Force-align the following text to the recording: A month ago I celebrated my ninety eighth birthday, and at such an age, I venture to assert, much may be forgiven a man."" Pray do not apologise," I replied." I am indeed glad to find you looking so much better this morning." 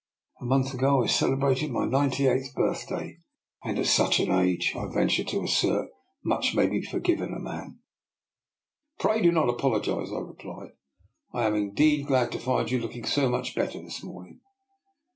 A 0.39 0.45
month 0.45 0.73
ago 0.73 1.03
I 1.03 1.05
celebrated 1.05 1.69
my 1.69 1.85
ninety 1.85 2.25
eighth 2.25 2.55
birthday, 2.55 3.19
and 3.63 3.77
at 3.77 3.85
such 3.85 4.19
an 4.19 4.31
age, 4.31 4.73
I 4.75 4.87
venture 4.87 5.23
to 5.25 5.43
assert, 5.43 5.89
much 6.23 6.55
may 6.55 6.65
be 6.65 6.81
forgiven 6.81 7.35
a 7.35 7.39
man."" 7.39 7.77
Pray 8.99 9.21
do 9.21 9.31
not 9.31 9.47
apologise," 9.49 10.09
I 10.11 10.17
replied." 10.21 10.71
I 11.35 11.45
am 11.45 11.53
indeed 11.53 12.07
glad 12.07 12.31
to 12.31 12.39
find 12.39 12.71
you 12.71 12.79
looking 12.79 13.05
so 13.05 13.29
much 13.29 13.53
better 13.53 13.79
this 13.79 14.01
morning." 14.03 14.39